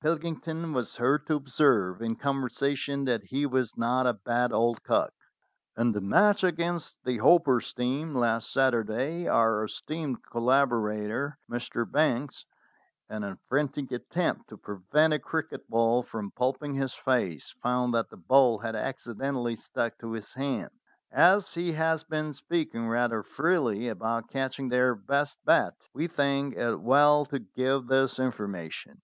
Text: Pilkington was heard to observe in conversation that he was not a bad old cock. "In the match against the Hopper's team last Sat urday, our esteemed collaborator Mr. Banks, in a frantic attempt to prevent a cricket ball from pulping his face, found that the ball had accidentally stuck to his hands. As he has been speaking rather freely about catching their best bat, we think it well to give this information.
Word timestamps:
Pilkington 0.00 0.72
was 0.72 0.96
heard 0.96 1.26
to 1.26 1.34
observe 1.36 2.00
in 2.00 2.16
conversation 2.16 3.04
that 3.04 3.24
he 3.24 3.44
was 3.44 3.76
not 3.76 4.06
a 4.06 4.14
bad 4.14 4.50
old 4.50 4.82
cock. 4.82 5.12
"In 5.76 5.92
the 5.92 6.00
match 6.00 6.42
against 6.42 7.04
the 7.04 7.18
Hopper's 7.18 7.70
team 7.74 8.14
last 8.16 8.50
Sat 8.50 8.72
urday, 8.72 9.30
our 9.30 9.62
esteemed 9.64 10.22
collaborator 10.24 11.36
Mr. 11.50 11.84
Banks, 11.84 12.46
in 13.10 13.24
a 13.24 13.36
frantic 13.46 13.92
attempt 13.92 14.48
to 14.48 14.56
prevent 14.56 15.12
a 15.12 15.18
cricket 15.18 15.68
ball 15.68 16.02
from 16.02 16.30
pulping 16.30 16.72
his 16.72 16.94
face, 16.94 17.50
found 17.50 17.92
that 17.92 18.08
the 18.08 18.16
ball 18.16 18.60
had 18.60 18.74
accidentally 18.74 19.54
stuck 19.54 19.98
to 19.98 20.12
his 20.12 20.32
hands. 20.32 20.80
As 21.12 21.52
he 21.52 21.72
has 21.72 22.04
been 22.04 22.32
speaking 22.32 22.88
rather 22.88 23.22
freely 23.22 23.88
about 23.88 24.30
catching 24.30 24.70
their 24.70 24.94
best 24.94 25.40
bat, 25.44 25.74
we 25.92 26.06
think 26.08 26.54
it 26.56 26.80
well 26.80 27.26
to 27.26 27.38
give 27.38 27.88
this 27.88 28.18
information. 28.18 29.02